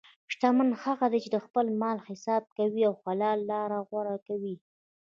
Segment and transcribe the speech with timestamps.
[0.31, 4.55] شتمن هغه دی چې د خپل مال حساب کوي او حلال لاره غوره کوي.